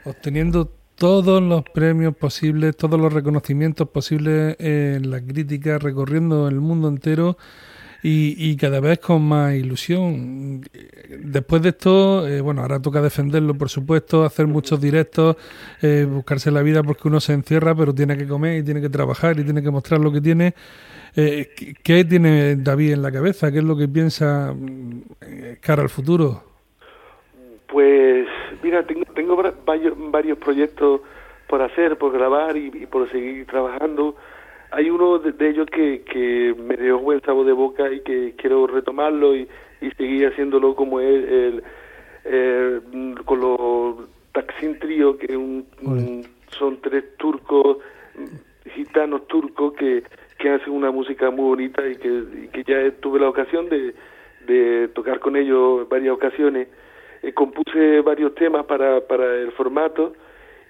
[0.05, 6.88] obteniendo todos los premios posibles, todos los reconocimientos posibles en la crítica, recorriendo el mundo
[6.88, 7.39] entero
[8.04, 10.62] y, cada vez con más ilusión.
[11.20, 15.36] Después de esto, eh, bueno, ahora toca defenderlo, por supuesto, hacer muchos directos,
[15.82, 18.89] eh, buscarse la vida porque uno se encierra, pero tiene que comer y tiene que
[18.89, 20.56] trabajar y tiene que mostrar lo que tiene.
[21.16, 21.49] Eh,
[21.84, 23.52] ¿Qué tiene David en la cabeza?
[23.52, 25.02] ¿Qué es lo que piensa mm,
[25.60, 26.43] cara al futuro?
[27.68, 28.26] Pues
[28.64, 29.41] mira, tengo, tengo
[30.12, 31.02] varios proyectos
[31.47, 34.16] por hacer, por grabar y por seguir trabajando
[34.72, 38.67] hay uno de, ellos que, que me dio buen sabor de boca y que quiero
[38.67, 39.47] retomarlo y,
[39.82, 41.61] y seguir haciéndolo como es
[42.24, 43.95] el, con los
[44.32, 45.65] Taksim Trio, que un,
[46.57, 47.78] son tres turcos,
[48.74, 50.03] gitanos turcos que,
[50.38, 53.93] que hacen una música muy bonita y que, que ya tuve la ocasión de,
[54.47, 56.69] de tocar con ellos varias ocasiones.
[57.24, 60.13] Eh, compuse varios temas para, para el formato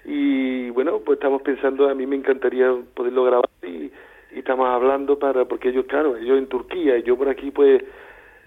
[0.04, 3.90] y bueno, pues estamos pensando, a mí me encantaría poderlo grabar y,
[4.34, 7.82] estamos hablando para, porque ellos, claro, ellos en Turquía y yo por aquí, pues,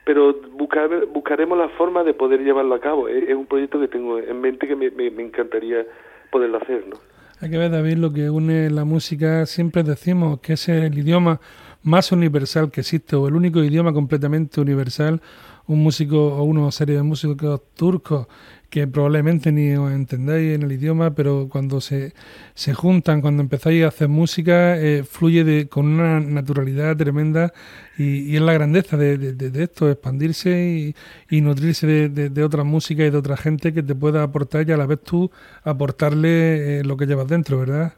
[0.03, 3.07] pero buscar, buscaremos la forma de poder llevarlo a cabo.
[3.07, 5.85] Es, un proyecto que tengo en mente que me, me, encantaría
[6.31, 6.97] poderlo hacer, ¿no?
[7.39, 11.39] Hay que ver, David, lo que une la música, siempre decimos que es el idioma
[11.83, 15.21] más universal que existe, o el único idioma completamente universal,
[15.67, 18.27] un músico o una serie de músicos turcos
[18.69, 22.13] que probablemente ni os entendáis en el idioma, pero cuando se,
[22.53, 27.51] se juntan, cuando empezáis a hacer música, eh, fluye de, con una naturalidad tremenda
[27.97, 30.93] y, es la grandeza de, de, esto, expandirse
[31.29, 34.77] y, nutrirse de, otra música y de otra gente que te pueda aportar y a
[34.77, 35.29] la vez tú
[35.63, 37.93] aportarle eh, lo que llevas dentro, ¿verdad?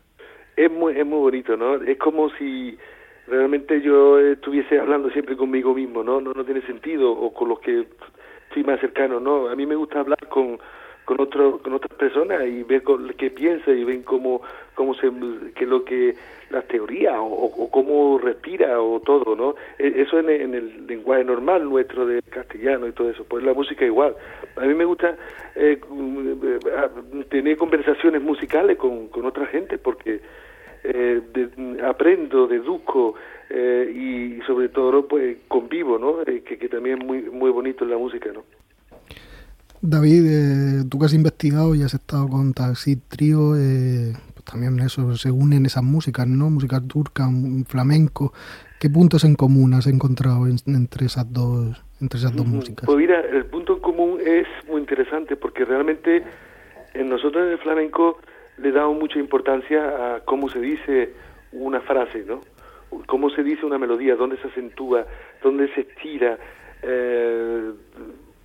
[0.55, 1.75] Es muy, es muy bonito, ¿no?
[1.75, 2.77] Es como si
[3.27, 6.21] realmente yo estuviese hablando siempre conmigo mismo, ¿no?
[6.21, 7.85] No, no tiene sentido, o con los que
[8.63, 9.49] más cercano, ¿no?
[9.49, 10.59] A mí me gusta hablar con,
[11.05, 12.83] con, otro, con otras personas y ver
[13.17, 14.41] qué piensa y ven cómo,
[14.75, 15.11] cómo se,
[15.55, 16.15] qué lo que,
[16.49, 19.55] las teorías o, cómo respira o todo, ¿no?
[19.77, 23.53] E, eso en, en, el lenguaje normal nuestro de castellano y todo eso, pues la
[23.53, 24.15] música igual.
[24.55, 25.15] A mí me gusta
[25.55, 25.79] eh,
[27.29, 30.21] tener conversaciones musicales con, con otra gente porque
[30.87, 33.15] eh, aprendo, deduzco
[33.49, 33.91] eh,
[34.39, 36.21] y sobre todo pues convivo, ¿no?
[36.21, 38.43] Eh, que, también es muy, muy bonito en la música, ¿no?
[39.81, 45.15] David, eh, tú que has investigado y has estado con Taxi Trio, pues también eso,
[45.15, 46.49] se unen esas músicas, ¿no?
[46.49, 47.29] Música turca,
[47.67, 48.33] flamenco.
[48.79, 52.85] ¿Qué puntos en común has encontrado entre esas dos, entre esas dos músicas?
[52.85, 56.23] Pues mira, el punto en común es muy interesante porque realmente
[56.93, 58.19] en nosotros en el flamenco
[58.57, 61.13] le damos mucha importancia a cómo se dice
[61.51, 62.41] una frase, ¿no?
[63.05, 65.05] Cómo se dice una melodía, dónde se acentúa,
[65.43, 66.37] dónde se estira.
[66.81, 67.71] Eh,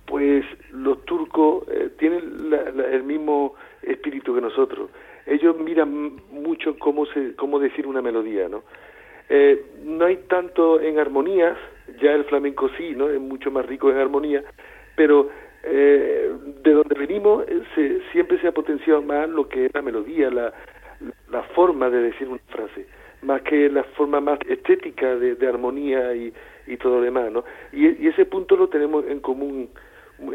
[0.05, 2.51] pues los turcos eh, tienen
[2.91, 4.89] el mismo espíritu que nosotros.
[5.25, 8.63] Ellos miran mucho cómo, se, cómo decir una melodía, ¿no?
[9.29, 11.57] Eh, no hay tanto en armonías,
[12.01, 13.09] ya el flamenco sí, ¿no?
[13.09, 14.43] Es mucho más rico en armonía,
[14.95, 15.29] pero
[15.63, 16.31] eh,
[16.63, 20.29] de donde venimos eh, se, siempre se ha potenciado más lo que es la melodía,
[20.29, 20.53] la,
[21.31, 22.85] la forma de decir una frase,
[23.21, 26.33] más que la forma más estética de, armonía y,
[26.67, 27.43] y, todo lo demás, ¿no?
[27.71, 29.69] Y, ese punto lo tenemos en común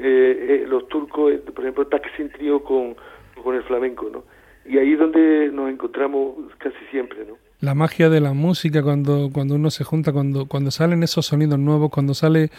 [0.00, 2.96] eh, los turcos, por ejemplo, Taksim Trio con,
[3.42, 4.24] con el flamenco, ¿no?
[4.64, 7.36] Y ahí es donde nos encontramos casi siempre, ¿no?
[7.60, 11.58] La magia de la música cuando, cuando uno se junta, cuando, cuando salen esos sonidos
[11.58, 12.50] nuevos, cuando sale,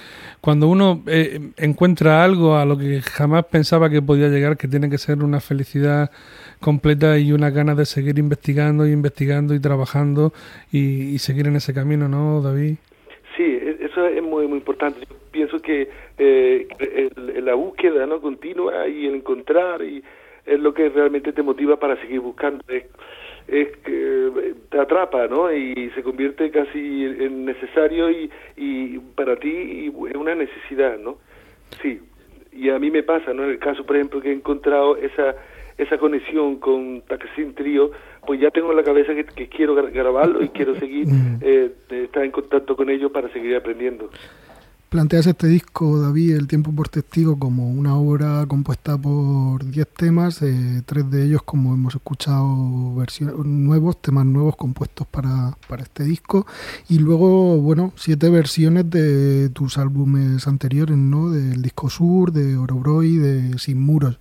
[0.41, 4.89] cuando uno eh, encuentra algo a lo que jamás pensaba que podía llegar, que tiene
[4.89, 6.11] que ser una felicidad
[6.59, 10.33] completa y una gana de seguir investigando y investigando y trabajando
[10.71, 12.75] y, seguir en ese camino, ¿no, David?
[13.37, 14.99] Sí, e, eso es muy, muy importante.
[15.09, 16.67] Yo pienso que eh,
[17.41, 20.03] la búsqueda no continua y el encontrar y
[20.45, 22.63] es lo que realmente te motiva para seguir buscando
[23.49, 25.51] que te atrapa, ¿no?
[25.51, 31.17] Y se convierte casi en necesario y, y para ti es una necesidad, ¿no?
[31.81, 31.99] Sí,
[32.51, 33.43] y a mí me pasa, ¿no?
[33.43, 35.35] En el caso, por ejemplo, que he encontrado esa
[35.79, 37.91] esa conexión con Taksim Trio,
[38.27, 41.39] pues ya tengo en la cabeza que, quiero grabarlo y quiero seguir, mm.
[41.41, 44.09] eh, estar en contacto con ellos para seguir aprendiendo.
[44.89, 50.41] Planteas este disco, David, El tiempo por testigo, como una obra compuesta por 10 temas,
[50.41, 56.05] eh, tres de ellos, como hemos escuchado, versiones nuevos, temas nuevos compuestos para, para este
[56.05, 56.47] disco,
[56.87, 61.29] y luego, bueno, siete versiones de tus álbumes anteriores, ¿no?
[61.29, 64.17] Del disco Sur, de Orobroy, de Sin Muros.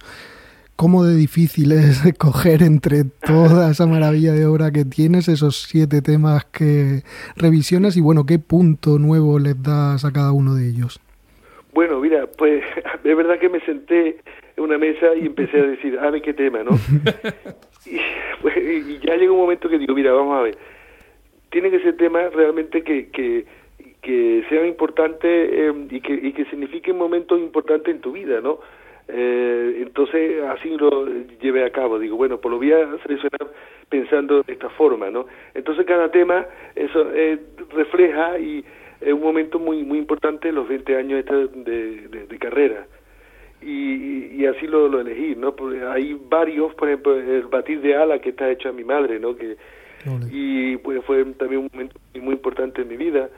[0.79, 6.03] ¿Cómo de difícil es escoger entre toda esa maravilla de obra que tienes, esos siete
[6.03, 7.03] temas que
[7.35, 11.01] revisionas y bueno, qué punto nuevo les das a cada uno de ellos?
[11.74, 12.62] Bueno, mira, pues
[13.03, 14.18] es verdad que me senté
[14.57, 16.70] en una mesa y empecé a decir, a ver qué tema, ¿no?
[18.41, 20.59] Pues, y, ya llega un momento que digo, mira, vamos a ver,
[21.51, 23.47] tiene que ser temas realmente que, que,
[24.01, 28.61] que sean importantes eh, y, que, y que signifiquen momentos importantes en tu vida, ¿no?
[29.11, 31.07] Eh, entonces así lo
[31.41, 33.53] llevé a cabo, digo, bueno, pues lo voy a seleccionar
[33.89, 35.27] pensando de esta forma, ¿no?
[35.55, 37.39] Entonces cada tema eso eh,
[37.71, 38.63] refleja y
[39.01, 42.87] es un momento muy muy importante los 20 años de, de, carrera.
[43.63, 45.57] Y, y, así lo, lo elegí, ¿no?
[45.57, 49.19] Porque hay varios, por ejemplo, el batir de ala que está hecho a mi madre,
[49.19, 49.35] ¿no?
[49.35, 49.57] Que,
[50.31, 53.29] y pues fue también un momento muy importante en mi vida.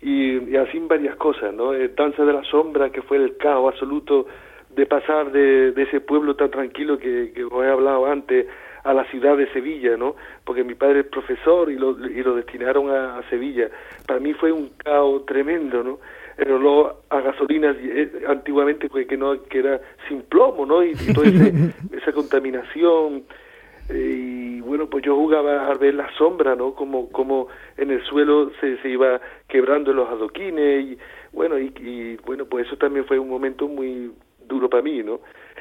[0.00, 1.72] Y, y así varias cosas, ¿no?
[1.74, 4.26] El Danza de la Sombra, que fue el caos absoluto
[4.70, 8.46] de pasar de, de ese pueblo tan tranquilo que, que os he hablado antes
[8.84, 10.16] a la ciudad de Sevilla, ¿no?
[10.44, 13.68] Porque mi padre es profesor y lo, y lo destinaron a, Sevilla.
[14.06, 15.98] Para mí fue un caos tremendo, ¿no?
[16.38, 20.82] El olor a gasolina eh, antiguamente que, no que era sin plomo, ¿no?
[20.82, 21.26] Y, toda
[21.92, 23.24] esa contaminación.
[23.90, 26.74] Eh, y bueno, pues yo jugaba a ver la sombra, ¿no?
[26.74, 30.98] Como, como en el suelo se, se iba quebrando los adoquines y
[31.32, 34.10] bueno, y, y bueno, pues eso también fue un momento muy
[34.48, 35.20] duro para mí, ¿no?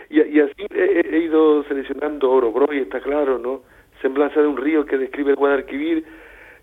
[0.09, 3.61] Y, y así he, ido seleccionando Oro Broy, está claro, ¿no?
[4.01, 6.05] Semblanza de un río que describe Guadalquivir,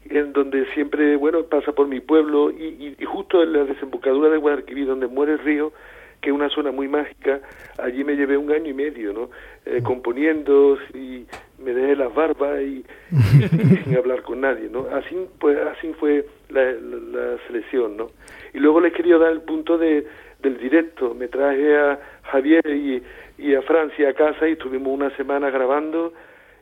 [0.08, 4.40] en donde siempre, bueno, pasa por mi pueblo y, y, justo en la desembocadura del
[4.40, 5.72] Guadalquivir, donde muere el río,
[6.24, 7.40] que es una zona muy mágica,
[7.78, 9.28] allí me llevé un año y medio, ¿no?
[9.66, 11.26] Eh, componiendo y
[11.58, 12.84] me dejé las barbas y,
[13.84, 14.86] sin hablar con nadie, ¿no?
[14.90, 16.72] Así, pues, así fue la,
[17.46, 18.10] selección, ¿no?
[18.54, 20.06] Y luego les quería dar el punto de,
[20.44, 21.98] del directo, me traje a
[22.30, 23.02] Javier y,
[23.54, 26.12] a Francia a casa y estuvimos una semana grabando,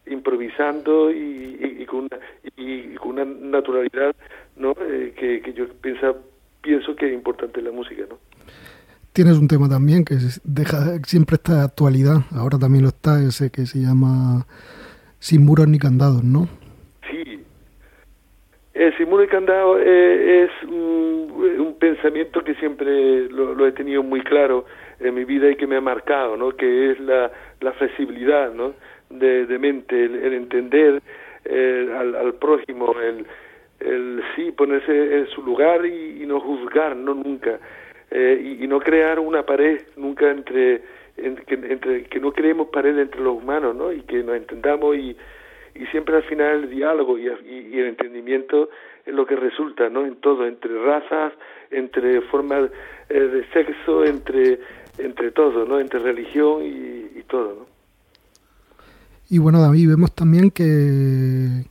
[0.06, 2.18] improvisando y, con, una,
[2.56, 4.14] y, con una naturalidad
[4.56, 4.74] ¿no?
[4.80, 6.14] Eh, que, yo piensa,
[6.62, 8.04] pienso que es importante en la música.
[8.08, 8.18] ¿no?
[9.12, 13.50] Tienes un tema también que deja siempre está de actualidad, ahora también lo está, ese
[13.50, 14.46] que se llama
[15.18, 16.48] Sin muros ni candados, ¿no?
[18.72, 18.78] Sí.
[18.78, 24.20] El Sin muros ni candados eh, es un, pensamiento que siempre lo he tenido muy
[24.20, 24.66] claro
[25.02, 26.52] en mi vida y que me ha marcado, ¿no?
[26.52, 27.30] Que es la,
[27.78, 28.74] flexibilidad, ¿no?
[29.10, 31.02] De, de mente, el, entender
[31.44, 33.26] eh, al, al, prójimo, el,
[33.80, 37.58] el sí ponerse en su lugar y, no juzgar, no nunca,
[38.10, 40.82] eh, y, no crear una pared nunca entre,
[41.16, 43.92] entre que no creemos pared entre los humanos, ¿no?
[43.92, 45.16] Y que nos entendamos y,
[45.74, 48.70] y siempre al final el diálogo y, y, el entendimiento
[49.04, 50.04] es lo que resulta, ¿no?
[50.06, 51.32] En todo, entre razas,
[51.70, 52.70] entre formas
[53.08, 54.60] eh, de sexo, entre
[54.98, 55.80] entre todo, ¿no?
[55.80, 57.66] Entre religión y, todo, ¿no?
[59.30, 61.64] Y bueno, David, vemos también que,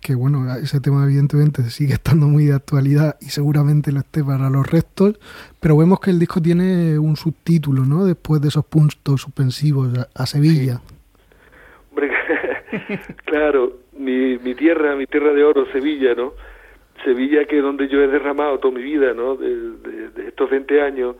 [0.00, 4.48] que, bueno, ese tema evidentemente sigue estando muy de actualidad y seguramente lo esté para
[4.50, 5.18] los restos,
[5.58, 8.04] pero vemos que el disco tiene un subtítulo, ¿no?
[8.04, 10.80] Después de esos puntos suspensivos, a, Sevilla.
[11.90, 12.12] Hombre,
[13.24, 16.34] claro, mi, mi tierra, mi tierra de oro, Sevilla, ¿no?
[17.04, 19.36] Sevilla que es donde yo he derramado toda mi vida, ¿no?
[19.36, 21.16] De, estos 20 años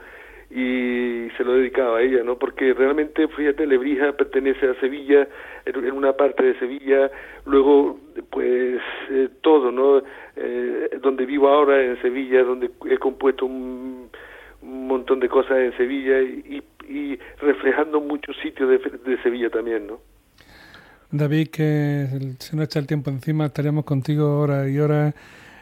[0.51, 2.39] y se lo dedicaba a ella, ¿no?
[2.39, 5.29] Porque realmente, fíjate, Lebrija pertenece a Sevilla,
[5.67, 7.11] en una parte de Sevilla,
[7.45, 7.99] luego,
[8.31, 8.81] pues,
[9.11, 10.03] eh, todo, ¿no?
[10.37, 14.11] Eh, donde vivo ahora, en Sevilla, donde he compuesto un,
[14.61, 20.01] montón de cosas en Sevilla y, y reflejando muchos sitios de, de Sevilla también, ¿no?
[21.11, 25.15] David, que se nos echa el tiempo encima, estaríamos contigo horas y horas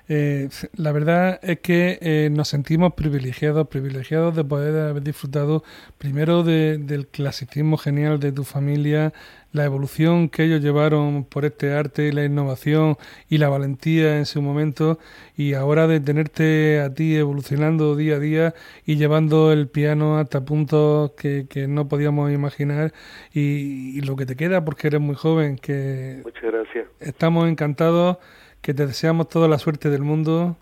[0.08, 5.64] eh, la verdad es que eh, nos sentimos privilegiados, privilegiados de poder haber disfrutado
[5.98, 9.12] primero del clasicismo genial de tu familia,
[9.52, 12.96] la evolución que ellos llevaron por este arte, la innovación
[13.28, 14.98] y la valentía en su momento,
[15.36, 18.54] y ahora de tenerte a ti evolucionando día a día
[18.84, 22.92] y llevando el piano hasta puntos que, no podíamos imaginar,
[23.32, 26.86] y, y, lo que te queda, porque eres muy joven, que Muchas gracias.
[27.00, 28.18] estamos encantados
[28.60, 30.56] que te deseamos toda la suerte del mundo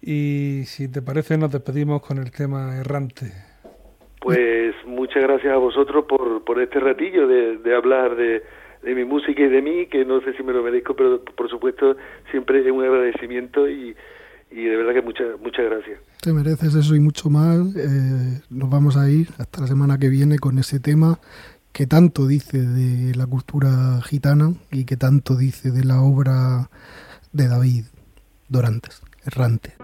[0.00, 3.32] y si te parece nos despedimos con el tema errante.
[4.20, 8.42] Pues muchas gracias a vosotros por, por este ratillo de, de hablar de,
[8.82, 11.48] de mi música y de mí, que no sé si me lo merezco, pero por
[11.48, 11.96] supuesto
[12.30, 13.96] siempre es un agradecimiento y,
[14.50, 16.00] y de verdad que muchas muchas gracias.
[16.20, 17.58] Te mereces eso y mucho más.
[17.76, 21.18] Eh, nos vamos a ir hasta la semana que viene con ese tema
[21.72, 26.70] que tanto dice de la cultura gitana y que tanto dice de la obra
[27.32, 27.84] de David
[28.48, 29.74] Dorantes, errante.